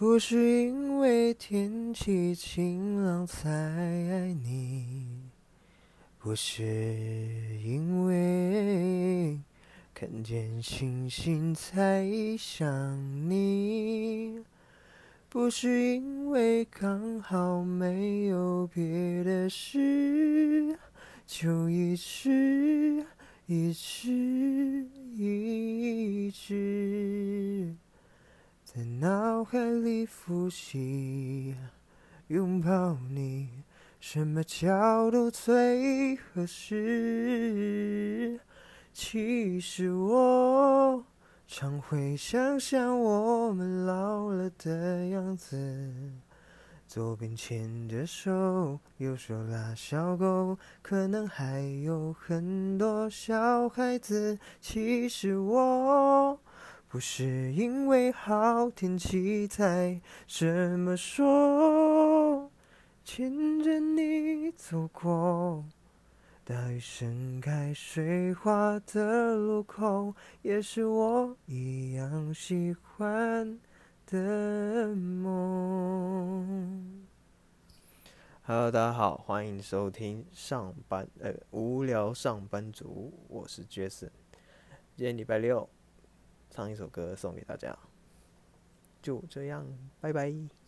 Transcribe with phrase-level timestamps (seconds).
[0.00, 4.96] 不是因为天气晴朗才爱你，
[6.18, 6.64] 不是
[7.62, 9.38] 因为
[9.92, 12.08] 看见星星才
[12.38, 12.66] 想
[13.28, 14.40] 你，
[15.28, 20.78] 不是因为刚好没有别的事，
[21.26, 23.04] 就一直
[23.44, 24.88] 一直
[28.72, 31.56] 在脑海里复习，
[32.28, 33.64] 拥抱你，
[33.98, 36.78] 什么角度最合适？
[38.92, 41.04] 其实我
[41.48, 45.90] 常会想象我们老了的样子，
[46.86, 54.38] 左边牵着手，右手拉小狗，可能还有很多小孩子。
[54.60, 56.38] 其实我。
[56.90, 62.50] 不是因为好天气才这么说，
[63.04, 65.64] 牵着你走过
[66.44, 73.60] 大雨盛开水花的路口，也是我一样喜欢
[74.04, 75.46] 的梦。
[78.42, 84.10] Hello，大家好，欢迎收听上班呃无聊上班族，我是 Jason，
[84.96, 85.68] 今天礼拜六。
[86.50, 87.76] 唱一首歌送给大家，
[89.00, 89.66] 就这样，
[90.00, 90.59] 拜拜。